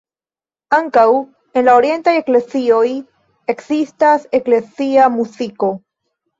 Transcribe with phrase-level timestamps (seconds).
[0.77, 1.03] Ankaŭ
[1.61, 2.81] en la orientaj eklezioj
[3.55, 5.75] ekzistas eklezia muziko.